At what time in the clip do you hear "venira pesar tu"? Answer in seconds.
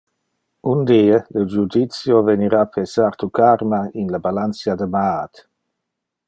2.29-3.31